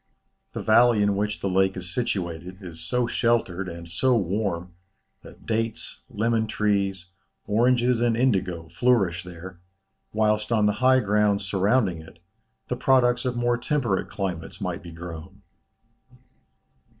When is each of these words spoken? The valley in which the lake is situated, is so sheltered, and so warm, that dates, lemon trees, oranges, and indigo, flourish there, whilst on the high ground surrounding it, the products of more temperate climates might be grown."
The 0.53 0.63
valley 0.63 1.03
in 1.03 1.15
which 1.15 1.41
the 1.41 1.47
lake 1.47 1.77
is 1.77 1.93
situated, 1.93 2.57
is 2.63 2.79
so 2.79 3.05
sheltered, 3.05 3.69
and 3.69 3.87
so 3.87 4.17
warm, 4.17 4.71
that 5.21 5.45
dates, 5.45 6.01
lemon 6.09 6.47
trees, 6.47 7.05
oranges, 7.45 8.01
and 8.01 8.17
indigo, 8.17 8.67
flourish 8.67 9.21
there, 9.23 9.59
whilst 10.11 10.51
on 10.51 10.65
the 10.65 10.73
high 10.81 11.01
ground 11.01 11.43
surrounding 11.43 12.01
it, 12.01 12.17
the 12.67 12.75
products 12.75 13.25
of 13.25 13.35
more 13.37 13.59
temperate 13.59 14.09
climates 14.09 14.59
might 14.59 14.81
be 14.81 14.89
grown." 14.91 15.43